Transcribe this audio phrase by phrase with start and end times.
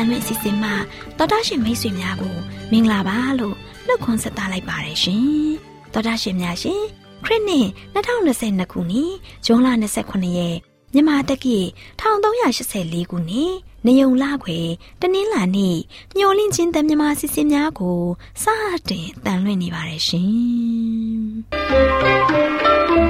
[0.00, 0.74] န်လွင့်အစီအစဉ်မှာ
[1.18, 2.36] တော်တာရှင်မိတ်ဆွေများကို
[2.70, 3.56] မင်္ဂလာပါလို့
[3.86, 5.50] နှုတ်ခွန်းဆက်သလိုက်ပါတယ်ရှင်။
[5.92, 6.82] တော်တာရှင်များရှင်
[7.24, 9.12] ခရစ်နှစ်2022ခုနှစ်
[9.44, 9.68] ဇွန်လ
[10.02, 10.56] 29ရက်
[10.92, 11.58] မြန်မာတက္ကီ
[12.00, 13.52] 1384ခုနှစ်
[13.86, 14.58] နေုံလခွေ
[15.00, 15.76] တနင်္လာနေ့
[16.16, 18.00] မျောလင့်ချင်းတန်မြမာစီစဉ်များကို
[18.42, 18.44] စ
[18.88, 23.09] တင်တန်လွင့်နေပါတယ်ရှင်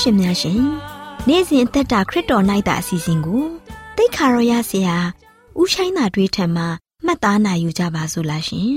[0.00, 0.62] ရှင်များရှင်
[1.28, 3.44] နေ့စဉ်အသက်တာခရစ်တော်၌တာအစီအစဉ်ကို
[3.96, 4.96] တိတ်ခါရောရဆရာ
[5.60, 6.68] ဥရှိုင်းသာတွေးထံမှာ
[7.04, 8.68] မှတ်သားနိုင်ယူကြပါစို့လားရှင်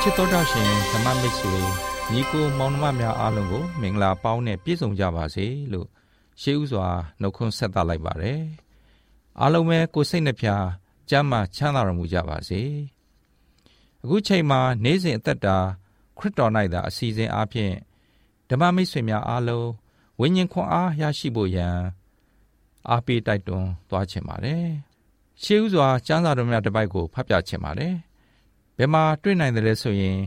[0.00, 1.54] ချစ်တော်တာရှင်ဓမ္မမိတ်ဆွေ
[2.10, 5.88] ညီကိုမောင်နှမများအားလုံးကို မင်္ဂလာပေါင်းနဲ့ပြည့်စုံကြပါစေလို့
[6.40, 6.86] ရှေးဥစွာ
[7.20, 8.40] နှုတ်ခွန်းဆက်သလိုက်ပါတယ်
[9.40, 10.64] အားလုံးပဲကိုစိတ်နှဖျား
[11.10, 12.62] ကျမ်းမာချမ်းသာတော်မူကြပါစေ
[14.04, 15.56] အခုချိန်မှာနေ့စဉ်အသက်တာ
[16.18, 17.74] ခရစ်တော်၌သာအစီအစဉ်အားဖြင့်
[18.48, 19.68] ဓမ္မမိတ်ဆွေများအားလုံး
[20.20, 21.76] ဝိညာဉ်ခွန်အားရရှိဖို့ရန်
[22.88, 24.64] အားပေးတိုက်တွန်းသွားချင်ပါတယ်။
[25.42, 27.94] ရှေးဥစွာကျမ်းစာတော်များတစ်ပိုက်ကိုဖတ်ပြချင်ပါတယ်။
[28.78, 30.18] ဘယ်မှာတွေ့နိုင်တယ်လဲဆိုရင်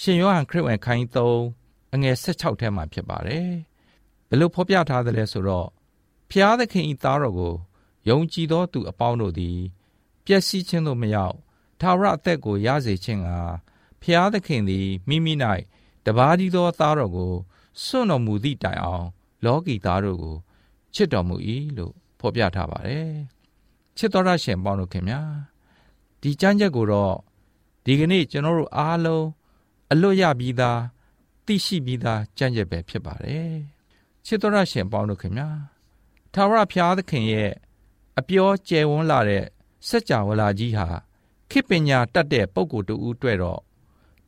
[0.00, 1.10] ရှင်ယောဟန်ခရစ်ဝင်ခန်းကြီး
[1.56, 3.48] 3အငယ်16ထဲမှာဖြစ်ပါတယ်
[4.28, 5.68] ဘယ်လိုဖော်ပြထားသလဲဆိုတော့
[6.30, 7.54] ဖျားသခင်ဤသားတော်ကို
[8.08, 9.58] ယုံကြည်သောသူအပေါင်းတို့သည်
[10.24, 11.36] ပျက်စီးခြင်းသို့မရောက်
[11.80, 13.30] ထာဝရအသက်ကိုရစေခြင်းက
[14.02, 15.32] ဖျားသခင်သည်မိမိ၌
[16.06, 17.32] တပါးဒီသောသားတော်ကို
[17.84, 19.06] စွန့်တော်မူသည့်တိုင်အောင်
[19.44, 20.36] လောကီသားတို့ကို
[20.94, 21.36] ချစ်တော်မူ၏
[21.78, 23.12] လို့ဖော်ပြထားပါတယ်
[23.96, 25.20] ချစ်တော်ရရှင်ပေါင်းတို့ခင်ဗျာ
[26.20, 27.14] ဒီကြမ်းချက်ကိုတော့
[27.84, 29.26] ဒီကနေ့ကျွန်တော်တို့အားလုံး
[29.92, 30.80] အလွတ်ရပြီးသား
[31.46, 33.54] သိရှိပြီးသားကြမ်းချက်ပဲဖြစ်ပါတယ်
[34.26, 35.48] ချစ်တော်ရရှင်ပေါင်းတို့ခင်ဗျာ
[36.34, 37.50] ထာဝရဘုရားသခင်ရဲ့
[38.18, 39.44] အပြောကျယ်ဝန်းလာတဲ့
[39.88, 40.86] စัจ java လာကြီးဟာ
[41.50, 43.60] ခေပညာတတ်တဲ့ပုဂ္ဂိုလ်တူဦးတွေ့တော့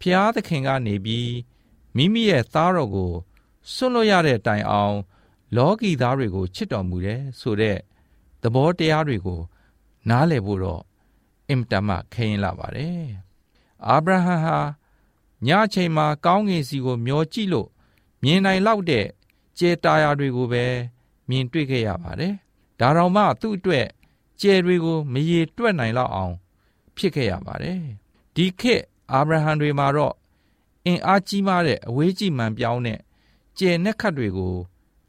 [0.01, 1.35] ဘုရားသခင်ကနေပြီး
[1.97, 3.13] မိမိရဲ့သားတော်ကို
[3.73, 4.97] စွန့်လွတ်ရတဲ့တိုင်အောင်
[5.57, 7.79] လောကီသားတွေကိုချစ်တော်မူတယ်ဆိုတဲ့
[8.43, 9.41] သဘောတရားတွေကို
[10.09, 10.83] နားလည်ဖို့တော့
[11.49, 13.07] အင်မတန်မှခဲရင်လာပါတယ်
[13.89, 14.59] အာဗြဟံဟာ
[15.47, 17.69] ညချိန်မှာကောင်းကင်စီကို မျောကြည့်လို့
[18.23, 19.07] မြင်နိုင်လောက်တဲ့
[19.59, 20.65] ကျေတာယာတွေကိုပဲ
[21.29, 22.35] မြင်တွေ့ခဲ့ရပါတယ်
[22.81, 23.87] ဒါတော်မှသူ့အတွက်
[24.41, 26.35] ကျယ်တွေကိုမရေတွက်နိုင်လောက်အောင်
[27.03, 27.81] ဖြစ်ခဲ့ရပါတယ်
[28.35, 28.83] ဒီခေတ်
[29.13, 30.15] အာဗြဟံတွေမှာတော့
[30.87, 33.01] အင်အားကြီးမားတဲ့အဝေးကြီးမှန်ပြောင်းတဲ့
[33.59, 34.55] ကျယ်နှက်ခတ်တွေကို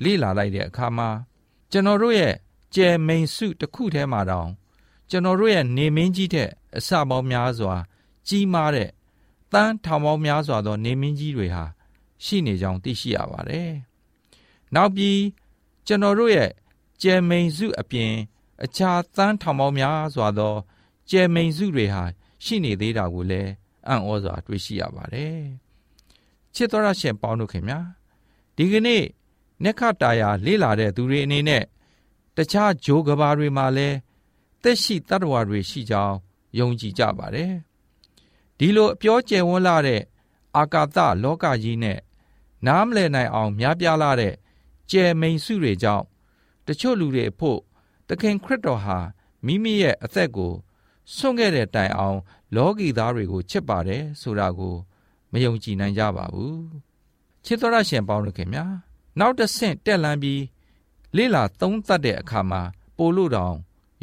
[0.03, 1.09] လေ့လာလိုက်တဲ့အခါမှာ
[1.71, 2.33] ကျွန်တော်တို့ရဲ့
[2.75, 4.49] ကျယ်မိန်စုတစ်ခုထဲမှာတောင်
[5.09, 7.75] ကျွန်တော်တို့ရဲ့နေမင်းကြီးတဲ့အစပေါင်းများစွာ
[8.27, 8.89] ကြီးမားတဲ့
[9.53, 11.65] တန်းထောင်ပေါင်းများစွာသော နေမင်းကြီးတွေဟာ
[12.23, 13.71] ရှိနေကြောင်းသိရှိရပါတယ်။
[14.75, 15.19] နောက်ပြီး
[15.87, 16.51] ကျွန်တော်တို့ရဲ့
[17.01, 18.13] ကျယ်မိန်စုအပြင်
[18.63, 20.55] အခြားတန်းထောင်ပေါင်းများစွာသော
[21.09, 22.03] ကျယ်မိန်စုတွေဟာ
[22.43, 23.51] ရှိနေသေးတာကိုလည်း
[23.87, 25.39] အံ့ဩစွာတွေ့ရှိရပါတယ်။
[26.55, 27.79] ချစ်တော်ရရှင်ပေါင်းတို့ခင်ဗျာ
[28.55, 29.03] ဒီကနေ့
[29.63, 31.63] နက္ခတာယာလေ့လာတဲ့သူတွေအနေနဲ့
[32.37, 33.97] တခြားဂျိုးကဘာတွေမှာလည်း
[34.61, 36.15] သက်ရှိတတ္တဝါတွေရှိကြောင်း
[36.59, 37.53] ယုံကြည်ကြပါတယ်။
[38.57, 40.01] ဒီလိုအပြောကျယ်ဝန်းလာတဲ့
[40.57, 41.99] အာကာသလောကကြီးနဲ့
[42.67, 44.33] နားမလည်နိုင်အောင်များပြားလာတဲ့
[44.91, 46.05] ကျယ်မိန်စုတွေကြောင့်
[46.67, 47.59] တချို့လူတွေအဖို့
[48.07, 48.97] သခင်ခရစ်တော်ဟာ
[49.45, 50.53] မိမိရဲ့အသက်ကို
[51.15, 52.17] စွန့်ခဲ့တဲ့တိုင်အောင်
[52.55, 54.75] လောကီသားတွေကိုချစ်ပါတယ်ဆိုတာကို
[55.31, 56.61] မယုံကြည်နိုင်ကြပါဘူး
[57.45, 58.65] ချစ်တော်ရရှင်ပေါင်းလို့ခင်ဗျာ
[59.19, 60.41] နောက်တစ်ဆင့်တက်လန်းပြီး
[61.15, 62.61] လေးလာသုံးသတ်တဲ့အခါမှာ
[62.97, 63.55] ပို့လို့တောင်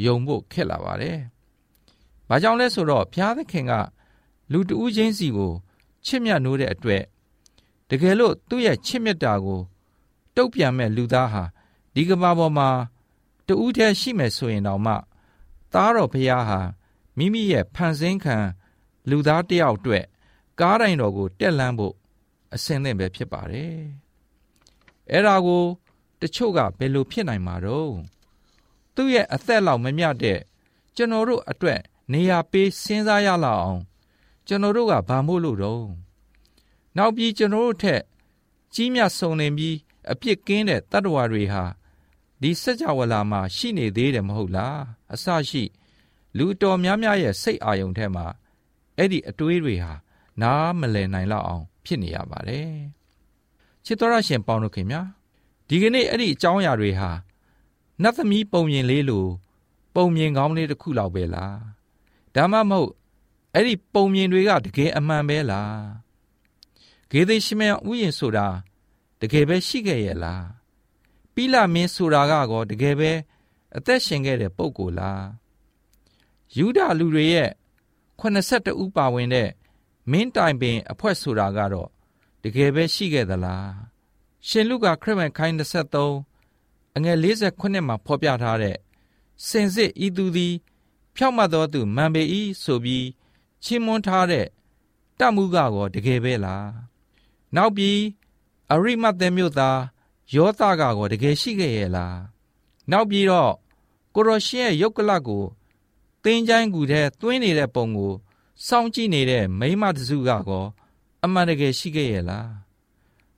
[0.05, 1.19] ယုံဖို့ခက်လာပါတယ်။
[2.29, 3.73] ဘာကြောင့်လဲဆိုတော့ဘုရားသခင်က
[4.53, 5.53] လူတဦးချင်းစီကို
[6.07, 7.05] ချစ်မြတ်နိုးတဲ့အတွက်
[7.89, 9.61] တကယ်လို့သူ့ရဲ့ချစ်မြတ်တာကို
[10.37, 11.43] တုတ်ပြန်မဲ့လူသားဟာ
[11.95, 12.69] ဒီကမ္ဘာပေါ်မှာ
[13.47, 14.95] တဦးတည်းရှိမယ်ဆိုရင်တောင်မှ
[15.73, 16.61] သားတော်ဘုရားဟာ
[17.21, 18.37] မိမိရဲ့ဖန်ဆင်းခံ
[19.11, 20.05] လူသားတယောက်အတွက်
[20.61, 21.95] ကားတိုင်းတော်ကိုတက်လန်းဖို့
[22.55, 23.77] အစင်သင့်ပဲဖြစ်ပါတယ်။
[25.11, 25.65] အဲ့ဒါကို
[26.21, 27.93] တချို့ကဘယ်လိုဖြစ်နိုင်မှာတော့
[28.95, 30.41] သူ့ရဲ့အသက်လောက်မမြတ်တဲ့
[30.97, 31.81] ကျွန်တော်တို့အတွက်
[32.13, 33.83] နေရာပေးစဉ်းစားရလောက်အောင်
[34.47, 35.85] ကျွန်တော်တို့ကဘာမို့လို့တော့
[36.97, 38.03] နောက်ပြီးကျွန်တော်တို့ထက်
[38.75, 39.77] ကြီးမြတ်ဆုံးနေပြီး
[40.11, 41.65] အပြစ်ကင်းတဲ့တတ္တဝါတွေဟာ
[42.41, 44.79] ဒီစัจ java လာမှာရှိနေသေးတယ်မဟုတ်လား
[45.13, 45.65] အစရှိ
[46.37, 48.25] လူတော်များများရဲ့စိတ်အာယုံထဲမှာ
[48.97, 49.93] အဲ့ဒီအတွေးတွေဟာ
[50.43, 52.75] နားမလည်နိုင်လောက်အောင် ဖြစ်နေရပါတယ်
[53.85, 55.03] ချစ်တော်ရရှင်ပေါင်းတို့ခင်ဗျာ
[55.69, 57.11] ဒီကနေ့အဲ့ဒီအကြောင်းအရာတွေဟာ
[58.03, 59.27] နတ်သမီးပုံမြင်လေးလို
[59.95, 61.59] ပုံမြင်ကောင်းလေးတစ်ခုလောက်ပဲလား
[62.35, 62.91] ဒါမှမဟုတ်
[63.55, 65.79] အဲ့ဒီပုံမြင်တွေကတကယ်အမှန်ပဲလား
[67.11, 68.47] ဂေသေရှမယဥယျင်ဆိုတာ
[69.21, 70.47] တကယ်ပဲရှိခဲ့ရဲ့လား
[71.35, 73.13] ပိလမင်းဆိုတာကောတကယ်ပဲ
[73.77, 75.23] အသက်ရှင်ခဲ့တဲ့ပုံကိုလား
[76.57, 77.51] ယူဒလူတွေရဲ့
[78.21, 79.51] 82ဦးပါဝင်တဲ့
[80.11, 81.89] မင်းတိုင်ပင်အဖွဲ့ဆိုတာကတော့
[82.43, 83.71] တကယ်ပဲရှိခဲ့သလား
[84.47, 88.77] ရှင်လူကခရစ်ဝင်ခိုင်း23အငယ်48မှာဖော်ပြထားတဲ့
[89.47, 90.55] စင်စစ်ဤသူသည်
[91.15, 92.23] ဖြောက်မှတ်သောသူမှန်ပေ၏
[92.63, 93.07] ဆိုပြီး
[93.65, 94.47] ချီးမွမ်းထားတဲ့
[95.19, 96.69] တမှုကကောတကယ်ပဲလား
[97.57, 98.01] နောက်ပြီး
[98.73, 99.81] အရိမတ်သဲမြို့သား
[100.35, 102.19] ယောသကကောတကယ်ရှိခဲ့ရဲ့လား
[102.91, 103.53] နောက်ပြီးတော့
[104.15, 105.45] ကိုရရှင်ရဲ့ယုတ်ကလကို
[106.25, 108.13] သင်ချိုင်းကူထဲသွင်းနေတဲ့ပုံကို
[108.67, 110.65] စောင့်ကြည့်နေတဲ့မိမတစုကကော
[111.25, 112.51] အမှန်တကယ်ရှိခဲ့ရဲ့လား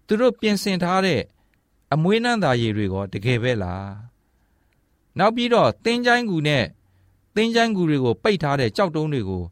[0.07, 1.23] သူတို့ပြင်ဆင်ထားတဲ့
[1.93, 3.91] အမွေးနှံသာရည်တွေကတကယ်ပဲလား
[5.19, 6.65] နောက်ပြီးတော့သင်္ချိုင်းကူနဲ့
[7.35, 9.43] သင်္ချိုင်းကူတွေကိုပိတ်ထားတဲ့ကြောက်တုံးတွေကို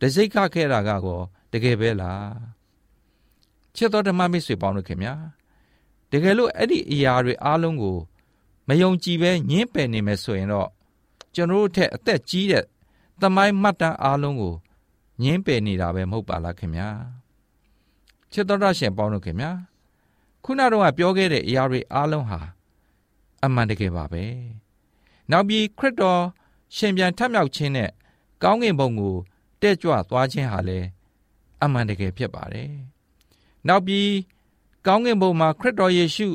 [0.00, 1.20] တစိတ်ခခဲ့တာကော
[1.52, 2.34] တကယ်ပဲလား
[3.76, 5.14] ချစ်တော်ဓမ္မမိတ်ဆွေပေါင်းတို့ခင်ဗျာ
[6.10, 7.96] တကယ်လို့အဲ့ဒီအရာတွေအားလုံးကို
[8.68, 10.68] မယုံကြည်ပဲညှင်းပယ်နေမယ်ဆိုရင်တော့
[11.36, 12.64] ကျွန်တော်တို့ထက်အသက်ကြီးတဲ့
[13.20, 14.54] သမိုင်းမှတ်တမ်းအားလုံးကို
[15.22, 16.88] ညှင်းပယ်နေတာပဲမဟုတ်ပါလားခင်ဗျာ
[18.32, 19.50] ချစ်တော်ရရှင်ပေါင်းတို့ခင်ဗျာ
[20.44, 22.40] ခုနတော့ပြောခဲ့တဲ့အရာတွေအားလုံးဟာ
[23.44, 24.24] အမှန်တကယ်ပါပဲ
[25.30, 26.22] နောက်ပြီးခရစ်တော်
[26.76, 27.90] ရှင်ပြန်ထမြောက်ခြင်းနဲ့
[28.42, 29.16] ကောင်းကင်ဘုံကို
[29.60, 30.86] တက်ကြွသွားခြင်းဟာလည်း
[31.62, 32.70] အမှန်တကယ်ဖြစ်ပါတယ်
[33.68, 34.08] နောက်ပြီး
[34.86, 36.28] ကကောင်းကင်ဘုံမှာခရစ်တော်ယေရှု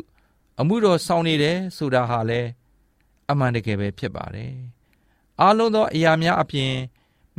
[0.60, 2.50] အမှုတော်ဆောင်နေတယ်ဆိုတာဟာလည်း
[3.29, 4.53] အမှန်တကယ်ပဲဖြစ်ပါတယ်
[5.42, 6.74] အားလုံးသောအရာများအပြင်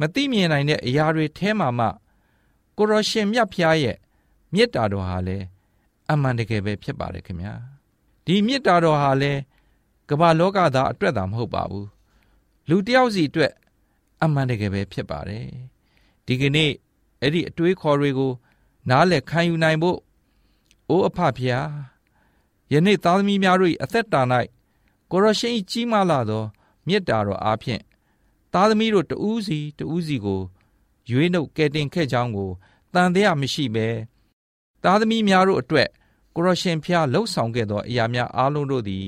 [0.01, 1.87] မသိမြင်နိုင်တဲ့အရာတွေထဲမှာမှ
[2.77, 3.97] ကိုရရှင်မြတ်ဖျားရဲ့
[4.53, 5.45] မေတ္တာတော်ဟာလည်း
[6.11, 7.55] အမှန်တကယ်ပဲဖြစ်ပါတယ်ခင်ဗျာ
[8.25, 9.41] ဒီမေတ္တာတော်ဟာလည်း
[10.09, 11.89] ကမ္ဘာလောကသားအတွက်သာမဟုတ်ပါဘူး
[12.69, 13.53] လူတယောက်စီအတွက်
[14.23, 15.47] အမှန်တကယ်ပဲဖြစ်ပါတယ်
[16.27, 16.71] ဒီကနေ့
[17.21, 18.33] အဲ့ဒီအတွေးခေါ်တွေကို
[18.91, 19.99] နားလည်ခံယူနိုင်ဖို့
[20.89, 21.69] အိုးအဖဖျား
[22.73, 24.23] ယနေ့သားသမီးများတို့၏အသက်တာ၌
[25.11, 26.45] ကိုရရှင်၏ကြီးမားလာသော
[26.87, 27.83] မေတ္တာတော်အားဖြင့်
[28.53, 30.41] သားသမီးတို့တဦးစီတဦးစီကို
[31.11, 32.51] ရွေးနှုတ်ကဲတင်ခဲ့ကြောင်းကို
[32.95, 33.89] တန်တရားမရှိဘဲ
[34.83, 35.89] သားသမီးများတို့အတွက်
[36.35, 39.07] ကိုရရှင်ဖျားလှုပ်ဆောင်ခဲ့သောအရာများအားလုံးတို့သည်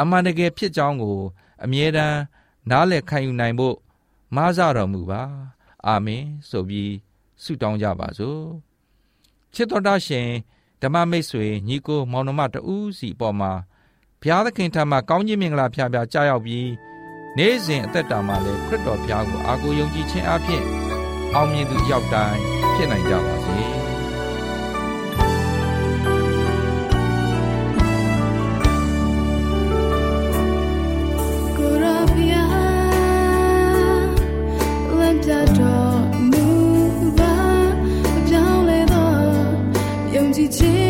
[0.00, 1.18] အမှန်တကယ်ဖြစ်ကြောင်းကို
[1.64, 2.18] အမြဲတမ်း
[2.70, 3.76] နားလည်ခံယူနိုင်ဖို့
[4.34, 5.22] မဆတော်မူပါ
[5.86, 6.92] အာမင်ဆိုပြီး
[7.42, 8.42] ဆုတောင်းကြပါစို့
[9.54, 10.28] ချစ်တော်တာရှင်
[10.82, 13.52] ဓမ္မမိတ်ဆွေညီကိုမောင်နှမတဦးစီအပေါ်မှာ
[14.20, 16.66] ဘုရားသခင်ထံမှကောင်းကြီးမင်္ဂလာဖျားဖျားကြားရောက်ပြီး
[17.38, 20.64] နေ့စဉ်အသက်တာမှာလည်းခရစ်တော်ဘုရားကိုအားကိုးယုံကြည်ခြင်းအပြင်
[21.34, 22.40] အောင်မြင်သူရောက်တိုင်း
[22.74, 23.58] ဖြစ်နိုင်ကြပါစေ။
[40.36, 40.83] DJ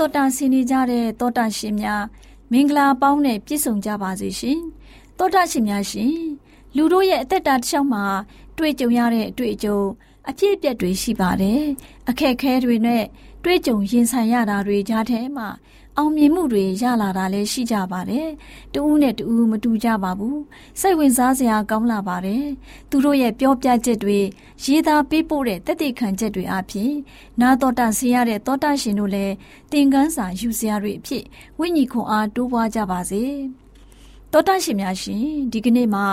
[0.00, 2.02] တော်တာဆင်းနေကြတဲ့တောတာရှင်များ
[2.52, 4.60] မင်္ဂလာပေါင်းနဲ့ပြည့်စုံကြပါစေရှင်
[5.18, 6.14] တောတာရှင်များရှင်
[6.76, 8.04] လူတို့ရဲ့အသက်တာတစ်လျှောက်မှာ
[8.58, 9.78] တွေ့ကြုံရတဲ့အတွေ့အကြုံ
[10.28, 11.62] အဖြစ်အပျက်တွေရှိပါတယ်
[12.08, 13.04] အခက်ခဲတွေနဲ့
[13.44, 15.48] တွေ့ကြုံရင်ဆိုင်ရတာတွေကြားထဲမှာ
[15.98, 18.28] အောင်မြင်မှုတွေရလာတာလည်းရှိကြပါတယ်။
[18.74, 20.36] တူးနဲ့တူးမတူကြပါဘူး။
[20.80, 22.44] စိတ်ဝင်စားစရာကောင်းလာပါတယ်။
[22.90, 24.18] သူတို့ရဲ့ပြောပြချက်တွေ
[24.64, 26.92] ရေးသားပေးပို့တဲ့တက်တဲ့ခံချက်တွေအပြင်
[27.40, 29.34] နာတော်တာဆင်းရတဲ့တောတာရှင်တို့လည်း
[29.70, 31.24] သင်ခန်းစာယူစရာတွေအဖြစ်
[31.58, 33.22] ဝိညာဉ်ခွန်အားတိုးပွားကြပါစေ။
[34.32, 36.06] တောတာရှင်များရှင်ဒီကနေ့မှာ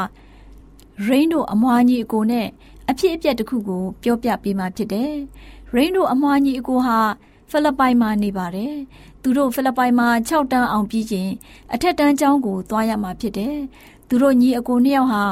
[1.06, 2.48] ရိန်းတို့အမွားကြီးအကိုနဲ့
[2.90, 5.14] အဖြစ်အပျက်တစ်ခုကိုပြောပြပေးมาဖြစ်တယ်။
[5.74, 7.00] ရိန်းတို့အမွားကြီးအကိုဟာ
[7.50, 8.74] ဖိလစ်ပိုင်မှာနေပါတယ်။
[9.22, 11.30] သူတို့ဖိလစ်ပိုင်မှာ6တန်းအောင်ပြီးရင်
[11.74, 13.56] အထက်တန်းကျောင်းကိုသွားရမှာဖြစ်တယ်။
[14.08, 15.24] သူတို့ညီအကိုနှစ်ယောက်ဟာ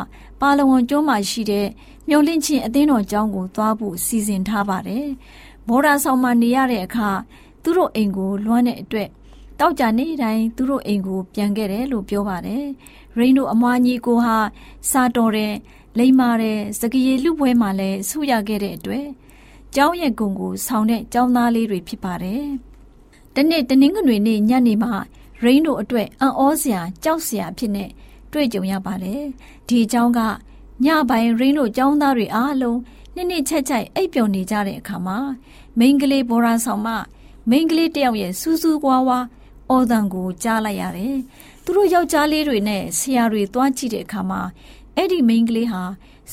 [0.42, 1.68] ပါလဝန်ကျွန်းမှာရှိတဲ့
[2.10, 5.06] မြုံလင့်ချင်းအသင်းတော်ကျောင်းကိုသွားဖို့စီစဉ်ထားပါတယ်။
[5.68, 7.10] ဘော်ဒါဆောင်မှာနေရတဲ့အခါ
[7.64, 9.10] သူတို့အိမ်ကိုလွှမ်းတဲ့အတွက်
[9.60, 12.64] တောက်ကြနေတိုင်းသူတို့အိမ်ကိုပြန်ခဲ့တယ်လို့ပြောပါတယ်။
[13.18, 14.38] ရိန်းတို့အမွားညီကိုဟာ
[14.92, 15.54] စာတော်တဲ့
[15.98, 19.06] လိမ္မာတဲ့စကရေလူပွဲမှာလည်းဆုရခဲ့တဲ့အတွက်
[19.76, 22.46] ကျောင်းရဲ့ဂုံကိုဆောင်တဲ့ကျောင်းသားလေးတွေဖြစ်ပါတယ်။
[23.36, 24.94] တနေ့တနင်္ဂနွေနေ့ညနေမှာ
[25.42, 27.86] ရိန်းတို့အတွက်အံ့ဩစရာကြောက်စရာဖြစ်နေ
[28.32, 29.22] တွေ့ကြုံရပါတယ်။
[29.70, 30.20] ဒီကျောင်းက
[30.86, 32.80] ညပိုင်းရိန်းတို့ကျောင်းသားတွေအားလုံး
[33.16, 35.18] နှစ်နှစ်ချက်ချက်အိပ်ပျော်နေကြတဲ့အခါမှာ
[35.80, 36.90] မိန်းကလေးဘော်ရာဆောင်မ
[37.50, 39.20] မိန်းကလေးတယောက်ရဲ့စူးစူးကွာဝါ
[39.70, 41.16] အော်တန်ကိုကြားလိုက်ရတယ်။
[41.64, 44.42] သူတို့ယောက်ျားလေးတွေနဲ့ဆရာတွေသွားကြည့်တဲ့အခါမှာ
[44.96, 45.82] အဲ့ဒီမိန်းကလေးဟာ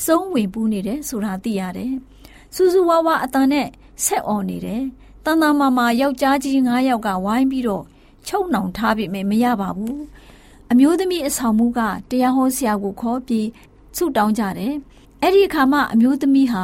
[0.05, 1.93] စုံးဝင်ပူးနေတယ်ဆိုတာသိရတယ်။
[2.55, 3.67] စူးစူးဝါးဝါအတန်နဲ့
[4.03, 4.83] ဆက်អော်နေတယ်။
[5.25, 7.83] တန်တန်မာမာယောက်ျားကြီး၅ယောက်ကဝိုင်းပြီးတော့
[8.27, 9.97] ချုပ်နှောင်ထားပြီမရပါဘူး။
[10.71, 13.47] အမျိုးသမီးအဆောင်မှုကတရားဟောဆရာကိုခေါ်ပြီး
[13.95, 14.73] ဆုတောင်းကြတယ်။
[15.21, 16.63] အဲ့ဒီအခါမှအမျိုးသမီးဟာ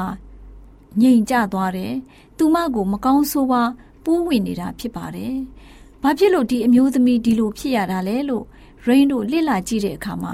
[1.02, 1.94] ငြိမ်ကျသွားတယ်။
[2.38, 3.70] သူမကိုမကောင်းဆိုးဝါး
[4.04, 5.36] ပိုးဝင်နေတာဖြစ်ပါတယ်။
[6.04, 8.46] ဘာဖြစ်လို့ဒီအမျိုးသမီးဒီလိုဖြစ်ရတာလဲလို့
[8.86, 10.34] ရိန်းတို့လစ်လာကြည့်တဲ့အခါမှာ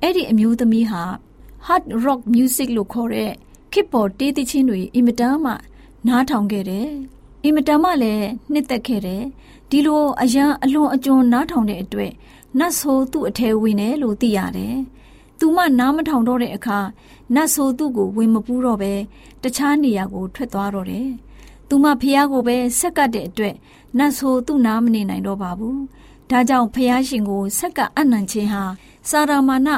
[0.00, 1.02] အဲ့ဒီအမျိုးသမီးဟာ
[1.66, 3.32] hard rock music လို့ခေါ်တဲ့
[3.74, 5.52] ခစ်ပေါ်တေးသချင်းတွေအင်မတန်မှ
[6.06, 6.88] နားထောင်ခဲ့တယ်။
[7.44, 9.22] အင်မတန်မှလည်းနှစ်သက်ခဲ့တယ်။
[9.70, 12.12] ဒီလိုအရန်အလွန်အကျွံနားထောင်တဲ့အတွက်
[12.58, 14.76] နတ်ဆိုးသူ့အထဲဝင်တယ်လို့သိရတယ်။
[15.38, 16.78] သူမနားမထောင်တော့တဲ့အခါ
[17.34, 18.92] နတ်ဆိုးသူ့ကိုဝင်မပူးတော့ပဲ
[19.42, 21.08] တခြားနေရာကိုထွက်သွားတော့တယ်။
[21.68, 23.54] သူမဖះကိုပဲဆက်ကပ်တဲ့အတွက်
[23.98, 25.78] နတ်ဆိုးသူ့နားမနေနိုင်တော့ပါဘူး။
[26.30, 28.64] ဒါကြောင့်ဖះရှင်ကိုဆက်ကပ်အနံ့ချင်းဟာ
[29.08, 29.68] စာရမာန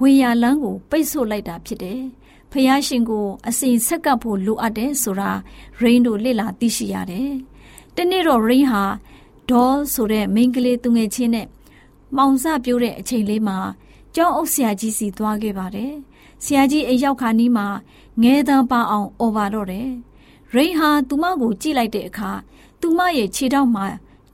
[0.00, 2.02] ဝေယလန်းကိုပိတ်ဆို့လိုက်တာဖြစ်တယ်။
[2.56, 5.30] ဖះရှင်ကိုအစဉ်ဆက်ကပ်ဖို့လိုအပ်တယ်ဆိုတာ
[5.80, 7.30] ရိန်းတို့လေ့လာသိရှိရတယ်။
[7.96, 8.82] တနေ့တော့ရိန်းဟာ
[9.50, 11.46] ဒေါ်ဆိုတဲ့မိန်းကလေးသူငယ်ချင်းနဲ့
[12.16, 13.58] မောင်စပြိုးတဲ့အချိန်လေးမှာ
[14.14, 15.92] ကျောင်းအုပ်ဆရာကြီးစီသွားခဲ့ပါတယ်။
[16.44, 17.66] ဆရာကြီးအိမ်ရောက်ခါနီးမှာ
[18.22, 19.88] ငဲတန်းပါအောင်អော်ပါတော့တယ်။
[20.52, 22.30] ရိန်းဟာသူမကိုကြည့်လိုက်တဲ့အခါ
[22.80, 23.86] သူမရဲ့ခြေထောက်မှာ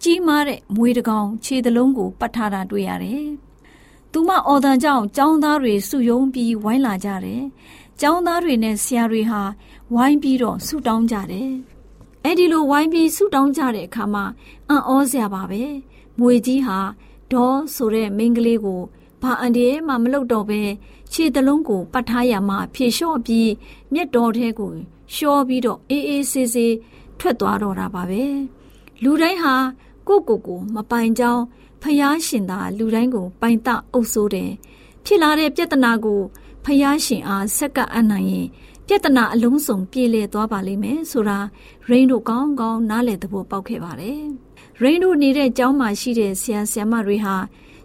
[0.02, 3.26] ကြီးမားတဲ့မွေးတကောင်ခြေသလုံးကိုပတ်ထားတာတွေ့ရတယ်။
[4.12, 7.42] သူမအော်တန်ကြောင့်ចောင်းသားတွေစုယုံပြီးဝိုင်းလာကြတယ်။
[8.00, 9.40] ကျောင်းသားတွေနဲ့ဆရာတွေဟာ
[9.94, 11.50] ဝိုင်းပြီးတော့ဆုတောင်းကြတယ်။
[12.24, 14.24] အဲ့ဒီလိုဝိုင်းပြီးဆုတောင်းကြတဲ့အခါမှာ
[14.68, 15.62] အံ့ဩစရာပါပဲ။
[16.18, 16.78] မွေကြီးဟာ
[17.32, 18.80] ဒေါ်ဆိုတဲ့မိန်းကလေးကို
[19.22, 20.60] ဘာအန်ဒီမှမလုပ်တော့ပဲ
[21.12, 23.50] ခြေသလုံးကိုပတ်ထားရမှဖြေလျှော့ပြီး
[23.92, 24.70] မျက်တော်ထဲကို
[25.14, 26.74] လျှောပြီးတော့အေးအေးဆေးဆေး
[27.18, 28.22] ထွက်သွားတော့တာပါပဲ။
[29.02, 29.54] လူတိုင်းဟာ
[30.08, 31.42] ကိုကိုကိုမပိုင်ကြောင်း
[31.82, 34.50] ဖျားရှင်သာလူတိုင်းကိုပိုင်တအုပ်ဆိုးတယ်။
[35.04, 36.20] ဖြစ်လာတဲ့ပြဿနာကို
[36.64, 38.46] ဖယားရှင်အားဆက်ကပ်အပ်နိုင်ရင်
[38.86, 41.38] ပြဿနာအလုံးစုံပြေလည်သွားပါလိမ့်မယ်ဆိုတာ
[41.88, 44.20] ရိန်းတို့ကောင်းကောင်းနားလည်သဘောပေါက်ခဲ့ပါတယ်။
[44.80, 47.36] ရိန်းတို့နေတဲ့ကျောင်းမှာရှိတဲ့ဆရာဆရာမတွေဟာ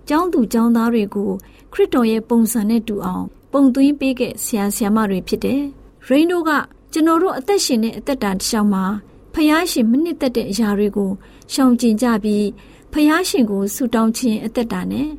[0.10, 1.32] ကျောင်းသူကျောင်းသားတွေကို
[1.74, 5.62] ခရစ်တော်ရဲ့ပုံစံနဲ့တူအောင်ပုံသွင်းပေးခဲ့ဆရာဆရာမတွေဖြစ်တယ်။
[6.08, 6.52] ရိန်းတို့က
[6.94, 8.86] ကျွန်တော်တို့အသက်ရှင်တဲ့အသက်တာတစ်လျှောက်မှာ
[9.34, 11.12] ဖယားရှင်မနစ်သက်တဲ့အရာတွေကို
[11.54, 12.48] ရှောင်ကျဉ်ကြပြီး
[12.94, 15.10] ဖယားရှင်ကိုဆုတောင်းခြင်းအသက်တာနဲ့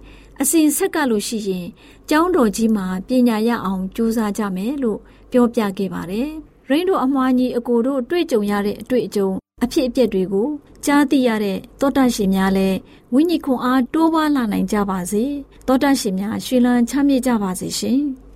[0.43, 1.67] အစဉ်ဆက်ကလို့ရှိရင်
[2.09, 4.99] ကျောင်းတော်ကြီးမှာပညာရအောင်ကြိုးစားကြမယ်လို့
[5.33, 6.29] ပြောပြခဲ့ပါတယ်။
[6.69, 9.29] ရိန်းတို့အမွှားကြီးအကိုတို့တွေ့ကြုံရတဲ့အတွေ့အကြုံ
[9.65, 10.49] အဖြစ်အပျက်တွေကို
[10.85, 12.79] ကြားသိရတဲ့သောတရှင်များလည်း
[13.15, 15.25] ဝိညာဉ်ခွန်အားတိုးပွားလာနိုင်ကြပါစေ။
[15.67, 18.03] သောတရှင်များရှင်လန်းချမ်းမြေ့ကြပါစေရှင်။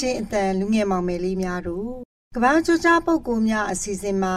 [0.00, 1.90] ချင်းအတန်လူငယ်မောင်မယ်လေးများတို့
[2.34, 4.36] ကဘာကြကြပုဂ္ဂိုလ်များအစီအစဉ်မှာ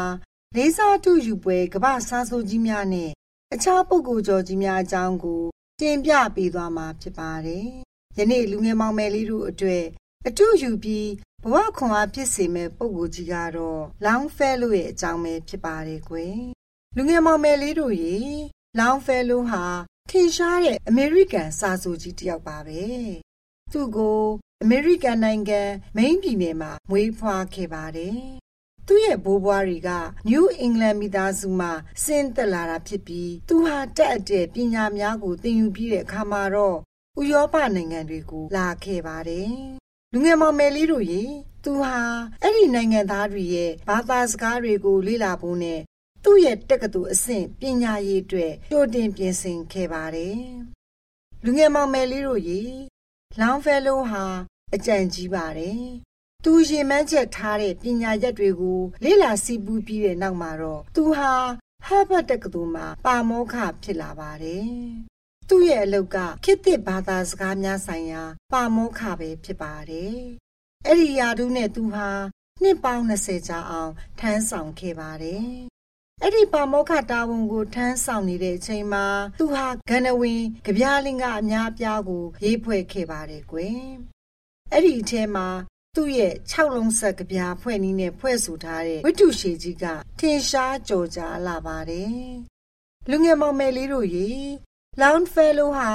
[0.56, 3.12] လေးစားထုယူပွဲကဘာစားဆိုကြီးများနဲ့
[3.54, 5.44] အခြားပုဂ္ဂိုလ်ကျော်ကြီးများအကြောင်းကို
[5.80, 7.68] တင်ပြပေးသွားမှာဖြစ်ပါတယ်။
[8.18, 9.86] ယနေ့လူငယ်မောင်မယ်လေးတို့အတွက်
[10.28, 11.10] အတူယူပြီး
[11.44, 16.40] ဘဝခွန်အားဖြစ်စေမဲ့ပုံကိုကြီးကတော့လောင်းဖဲလို့ရဲ့အကြောင်းပဲဖြစ်ပါတယ်ကွယ်
[16.96, 18.16] လူငယ်မောင်မယ်လေးတို့ရေ
[18.80, 19.66] လောင်းဖဲလို့ဟာ
[20.10, 22.82] ထင်ရှားတဲ့အမေရိကန်စာဆိုကြီးတစ်ယောက်ပါပဲ
[23.72, 24.22] သူကို
[24.64, 25.62] အမေရိကန်နိုင်ငံ
[25.96, 28.20] မိန်းပြည်နယ်မှာမွေးဖွားခဲ့ပါတယ်
[28.88, 29.92] သူ့ရဲ့ဘိုးဘွားတွေက
[30.30, 31.72] New England မိသားစုမှာ
[32.04, 36.78] ဆင်းသက်လာတာဖြစ်ပြီးသူဟာတက်အတဲ့ပညာများကိုသင်ယူပြီးတဲ့အခါမှာတော့
[37.20, 39.52] ဥရောပနိုင်ငံတွေကိုလာခဲ့ပါတယ်။
[40.14, 41.24] လူငယ်မောင်မယ်လေးတို့ရေ
[41.64, 41.96] သူဟာ
[42.42, 45.80] အဲ့ဒီနိုင်ငံသားတွေရဲ့ဘာသာစကားတွေကိုလေ့လာဖို့နဲ့
[46.24, 50.38] သူ့ရဲ့တက္ကသိုလ်အဆင့်ပညာရေးအတွက်ကြိုတင်ပြင်ဆင်ခဲ့ပါတယ်။
[51.44, 52.62] လူငယ်မောင်မယ်လေးတို့ရေ
[53.42, 54.26] လောင်ဖဲလိုဟာ
[54.76, 55.84] အကြံကြီးပါတယ်။
[56.44, 61.34] သူရင်မှန်းချက်ထားတဲ့ပညာရက်တွေကိုလေ့လာစီးပူးပြီးတဲ့နောက်မှာတော့သူဟာ
[61.86, 64.70] ဟာဗတ်တက္ကသိုလ်မှာပါမောက္ခဖြစ်လာပါတယ်။
[65.50, 68.24] သူ့ရဲ့အလုပ်ကခေတ်သစ်ဘာသာစကားများဆိုင်ရာ
[68.54, 70.18] ပါမောက္ခပဲဖြစ်ပါတယ်။
[70.86, 72.10] အဲ့ဒီယာတုနဲ့သူဟာ
[72.62, 75.48] နှစ်ပေါင်း20ကြာအောင်ထမ်းဆောင်ခဲ့ပါတယ်။
[76.24, 79.06] အဲ့ဒီပါမောက္ခတာဝန်ကိုထမ်းဆောင်နေတဲ့အချိန်မှာ
[79.40, 83.82] သူဟာဂန္နဝင်ကြပြားလင်းကအများအပြားကို ရေးဖွဲ့ခဲ့ပါတယ်ကွယ်။
[84.74, 85.48] အဲ့ဒီအထဲမှာ
[85.96, 89.86] သူ့ရဲ့6လုံးဆက်ကပြားဖွဲ့နည်းနဲ့ဖွဲ့ဆိုထားတဲ့ဝိတုရှည်ကြီးက
[90.20, 92.18] ထင်ရှားကြော်ကြားလာပါတယ်။
[93.10, 94.30] လူငယ်မောင်မယ်လေးတို့ရေ
[95.02, 95.92] လောင်ဖဲလိုဟာ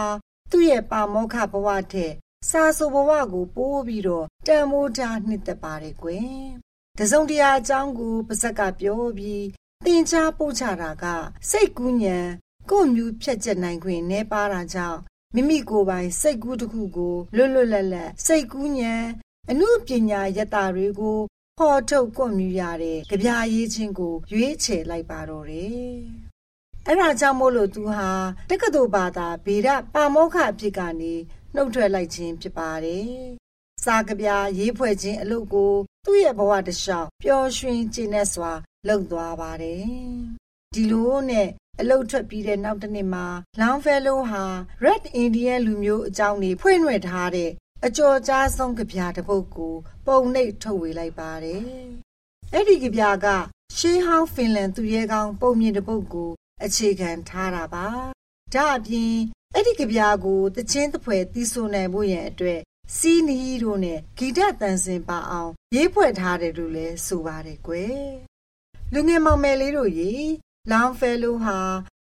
[0.51, 2.13] သူ့ရဲ့ပါမောက္ခဘဝထက်
[2.51, 6.31] စာဆိုဘဝကိုပိုးပြီးတော့တန်မိုးထားနှစ်သက်ပါတယ်ကွယ်။
[6.99, 9.43] တစုံတရာအကြောင်းကိုပါဇက်ကပြောပြီး
[9.87, 11.05] သင်ချာပို့ချတာက
[11.51, 12.19] စိတ်ကူးညံ
[12.71, 15.01] ကို့မြူဖြတ်ချက်နိုင်ခွင့်နှဲပါတာကြောင့်
[15.35, 18.95] မိမိကိုယ်ပိုင်စိတ်ကူးတစ်ခုကိုလွတ်လွတ်လပ်လပ်စိတ်ကူးညံ
[19.51, 21.19] အမှုပညာယတ္တာတွေကို
[21.59, 25.93] ဖော်ထုတ်ကွန်မြူရတဲ့ကြပြာရေးချင်းကို ရွေးချယ်လိုက်ပါတော့တယ်။
[26.89, 28.09] အဲဒါကြောင့်မို့လို့သူဟာ
[28.51, 31.15] တက္ကသိုလ်ဘာသာဗေဒပါမောက္ခအဖြစ်ကနေ
[31.55, 33.11] နှုတ်ထွက်လိုက်ခြင်းဖြစ်ပါတယ်။
[33.85, 35.73] စာကြပြာရေးဖွဲ့ခြင်းအလုပ်ကို
[36.05, 38.53] သူ့ရဲ့ဘဝတစ်လျှောက်ပျော်ရွှင်ကျေနပ်စွာ
[38.89, 39.85] လုပ်သွားပါတယ်။
[40.75, 41.49] ဒီလိုနဲ့
[41.81, 43.27] အလုတ်ထွက်ပြီးတဲ့နောက်တစ်နှစ်မှာ
[43.61, 44.45] လောင်ဖဲလိုဟာ
[44.85, 47.51] Red Indian လူမျိုးအကြောင်းတွေဖွင့်ရွက်ထားတဲ့
[47.87, 49.75] အကျော်ကြားဆုံးကြပြတစ်ပုဒ်ကို
[50.07, 51.63] ပုံနှိပ်ထုတ်ဝေလိုက်ပါတယ်။
[52.53, 53.27] အဲ့ဒီကြပြက
[53.79, 56.31] ရှေးဟောင်းဖင်လန်သူရဲကောင်းပုံမြင်တစ်ပုဒ်ကို
[56.65, 57.87] အခြေခံထားတာပါ။
[58.55, 59.15] ဒါအပြင်
[59.55, 62.61] အဲ့ဒီကြပြကိုတချင်းတဖွဲတီးဆိုနိုင်ဖို့ရန်အတွက်
[62.97, 68.03] စီနီတို့နဲ့ဂီတတန်စင်ပါအောင်ရေးဖွဲ့ထားတယ်လို့လည်းဆိုပါတယ်ကွယ်။
[68.95, 70.13] လူငယ်မောင်မယ်လေးတို့ရေ
[70.71, 71.59] လောင်ဖဲလိုဟာ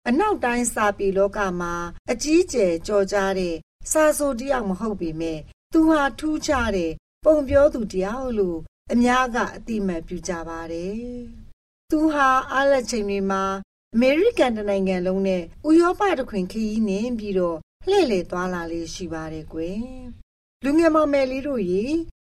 [0.09, 1.75] အနောက်တိုင်းစာပေလောကမှာ
[2.11, 3.57] အကြီးကျယ်ကြော်ကြားတဲ့
[3.91, 5.39] စာဆိုတယောက်မဟုတ်ပေမဲ့
[5.73, 6.93] သူဟာထူးခြားတဲ့
[7.25, 8.59] ပုံပြောသူတယောက်လို့
[8.93, 10.99] အများကအတိမတ်ပြုကြပါတယ်။
[11.91, 13.43] သူဟာအားလက်ချိန်တွေမှာ
[13.95, 19.81] အမေရိကန်တနိုင်ငံလုံးနဲ့ဥရောပတခွင်ခရီးနှင်ပြီးတော့လှည့်လည်သွားလာလေးရှိပါတယ်ကွယ်။
[20.65, 21.85] လူငယ်မောင်မယ်လေးတို့ရေ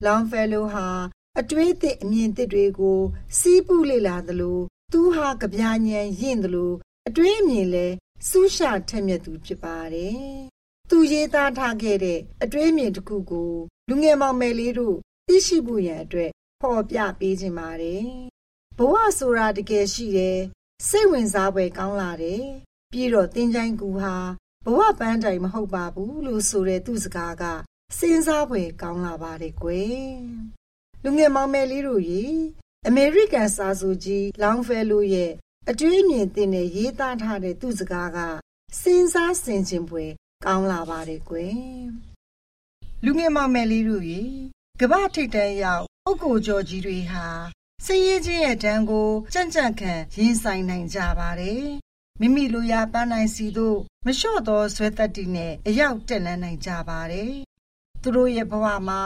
[0.04, 0.88] လောင်ဖဲလိုဟာ
[1.40, 3.00] အတွေးအသည့်အမြင်သစ်တွေကို
[3.38, 4.58] စီးပူးလေ့လာသလို
[4.92, 6.72] သူဟာကြပြညံရင့်သလို
[7.08, 7.86] အတွေးအမြင်လဲ
[8.28, 10.18] စူးရှာထက်မြက်သူဖြစ်ပါတယ်။
[10.90, 13.52] သူရေးသားထားခဲ့တဲ့အတွေးအမြင်တစ်ခုကို
[13.88, 18.02] လူငယ်မောင်မယ်လေးတို့သိရှိဖို့ရန်အတွက်ဖော်ပြပေးခြင်းပါတယ်။
[18.78, 20.38] ဘဝဆိုတာတကယ်ရှိတယ်။
[20.88, 22.42] စိတ်ဝင်စားဖွယ်ကောင်းလာတယ်။
[22.92, 24.14] ပြီးတော့တင်းချိုင်းကူဟာ
[24.64, 27.44] ဘဝပန်းတိုင်မဟုတ်ပါဘူးလို့ဆိုတဲ့သူစကားက
[27.98, 30.14] စဉ်းစားဖွယ်ကောင်းလာပါတယ်ကွယ်။
[31.06, 32.24] လူငယ်မောင်မယ်လေးတို့ရေ
[32.86, 35.32] အမေရိကန်စာဆိုကြီးလောင်ဖဲလိုရဲ့
[35.70, 38.18] အတွေးအမြင်တင်တဲ့ရေးသားထားတဲ့သူစကားက
[38.80, 40.10] စဉ်းစားဆင်ခြင်ဖွယ်
[40.44, 41.56] ကောင်းလာပါတယ်ကွယ်
[43.04, 44.22] လူငယ်မမယ်လေးတို့ရေ
[44.80, 47.26] ကမ္ဘာထိပ်တန်းရောက်ပုဂ္ဂိုလ်ကျော်ကြီးတွေဟာ
[47.84, 51.66] စည်ရေးခြင်းရဲ့တန်းကိုကြံ့ကြံ့ခံရင်ဆိုင်နိုင်ကြပါတယ်
[52.20, 57.32] မိမိလိုရာပန်းနိုင်စီတို့မလျှော့သောဇွဲတက်တီနဲ့အရောက်တက်လန်းနိုင်ကြပါတယ်
[58.02, 59.00] သူတို့ရဲ့ဘဝမှာ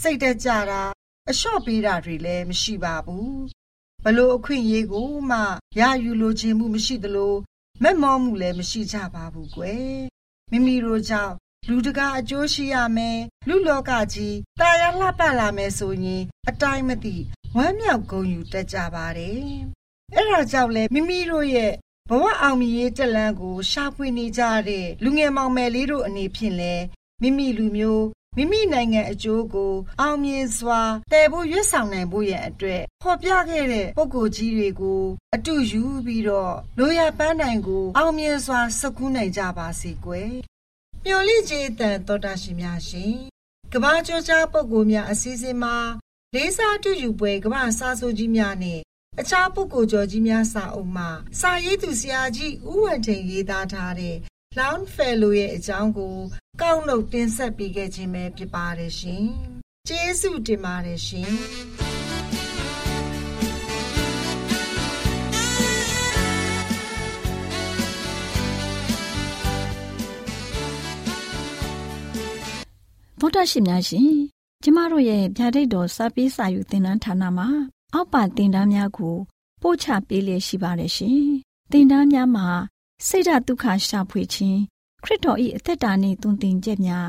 [0.00, 0.82] စိတ်တက်ကြတာ
[1.28, 3.42] အလျှော့ပေးတာတွေလည်းမရှိပါဘူး
[4.04, 5.38] ဘလို့အခွင့်အရေးကိုမှ
[5.78, 7.34] ရယူလိုခြင်းမှုမရှိသလို
[7.82, 10.00] မက်မောမှုလည်းမရှိကြပါဘူးကွယ်
[10.50, 11.34] မိမိတို့ကြောင့်
[11.68, 17.16] လူတကာအကျိုးရှိရမယ်လူလောကကြီးတာယာလှပလာမယ်ဆိုရင်အတိုင်းမသိ
[17.56, 19.36] ဝမ်းမြောက်ဂုဏ်ယူတတ်ကြပါတယ်
[20.14, 21.72] အဲ့ဒါကြောင့်လဲမိမိတို့ရဲ့
[22.10, 26.74] ဘဝအောင်မြင်ရေးတက်လန်းကိုရှာဖွေနေကြတဲ့လူငယ်မောင်မယ်လေးတို့အနေဖြင့်လဲ
[27.22, 28.04] မိမိလူမျိုး
[28.36, 30.80] မိမိနိုင်ငံအကျိုးကို အောင်မြင်စွာ
[31.12, 35.02] တည်ဖို့ရွတ်ဆောင်နိုင်ဖို့ရန်အတွက်ဖော်ပြခဲ့တဲ့ပုံကိုကြီးတွေကို
[35.34, 40.32] အတူယူပြီးတော့လိုရပန်းနိုင်ကို အောင်မြင်စွာစကူးနိုင်ကြပါစေကွယ်။
[41.04, 43.14] မျော်လင့်ခြင်းတန်တော်တာရှင်များရှင်။
[43.72, 45.76] ကဘာကျော်ကြားပုံကိုများအစည်းအဝေးမှာ
[46.34, 48.80] လေးစားတူယူပွဲကဘာစာဆိုကြီးများနဲ့
[49.20, 51.08] အခြားပုဂ္ဂိုလ်ကျော်ကြီးများစာအုပ်မှာ
[51.40, 54.16] စာရေးသူဆရာကြီးဦးဝံထိန်ရေးသားထားတဲ့
[54.58, 56.14] Lounge Fellow ရဲ့အကြောင်းကို
[56.60, 59.24] ကောက်နှုတ်တင်ဆက်ပေးခဲ့ခြင်းပဲဖြစ်ပါတယ်ရှင်။
[59.88, 61.32] ကျေးဇူးတင်ပါတယ်ရှင်။
[73.18, 74.10] သောတာရှင်များရှင်
[74.62, 77.48] ကျမတို့ရဲ့ဗျာဒိတ်တော်စာပေးစာယူသင်တန်းဌာနမှာ
[77.94, 79.16] အောက်ပါသင်တန်းများကို
[79.62, 81.22] ပို့ချပေးလျက်ရှိပါတယ်ရှင်။
[81.70, 82.48] သင်တန်းများမှာ
[83.06, 84.60] စိတ်ဓာတ်ဒုက္ခရှာဖွေခြင်း
[85.04, 87.08] ခရစ်တော်၏အသက်တာနှင့်တုန်တင်ချက်များ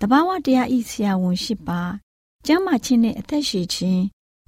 [0.00, 1.80] တဘာဝတရားဤဆရာဝန်ရှိပါ
[2.46, 4.02] ကျမ်းမာခြင်းနှင့်အသက်ရှည်ခြင်း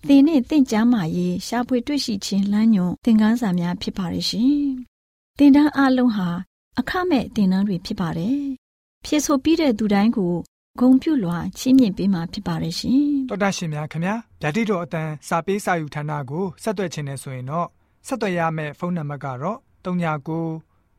[0.07, 4.62] သင်နှင့်တင့်ကြမာရေးရှားဖွေတွေ့ရှိခြင်းလမ်းညွန်သင်ခန်းစာများဖြစ်ပါရဲ့ရှင်။
[5.38, 6.29] သင်တန်းအလုံးဟာ
[6.79, 8.40] အခမဲ့သင်တန်းတွေဖြစ်ပါတယ်။
[9.05, 10.35] ဖြစ်ဆိုပြီးတဲ့သူတိုင်းကို
[10.81, 17.68] ဂုံပြုလွှာချီးမြှင့်ပေးမှာဖြစ်ပါရဲ့ရှင်။တော်တာရှင်များခင်ဗျာဓာတိတော်အတန်းစာပေးစာယူဌာနကိုဆက်သွယ်ခြင်းနဲ့ဆိုရင်တော့
[18.07, 20.71] ဆက်သွယ်ရမယ့်ဖုန်းနံပါတ်ကတော့39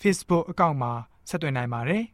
[0.00, 0.92] Facebook အကောင့်မှာ
[1.28, 2.04] ဆက်သွင်းနိုင်ပါတယ်။